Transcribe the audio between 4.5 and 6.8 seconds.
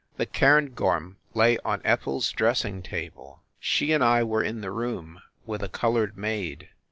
the room, with a colored maid.